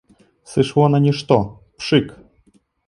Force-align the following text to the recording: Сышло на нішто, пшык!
Сышло 0.53 0.87
на 0.95 1.01
нішто, 1.05 1.37
пшык! 1.77 2.07